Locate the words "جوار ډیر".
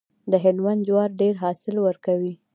0.87-1.33